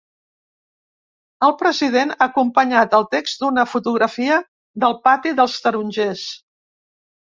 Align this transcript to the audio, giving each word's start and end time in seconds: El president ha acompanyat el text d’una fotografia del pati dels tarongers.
El 1.47 1.51
president 1.59 2.13
ha 2.15 2.27
acompanyat 2.27 2.97
el 2.99 3.05
text 3.11 3.43
d’una 3.45 3.67
fotografia 3.75 4.39
del 4.85 4.97
pati 5.05 5.35
dels 5.41 5.61
tarongers. 5.67 6.25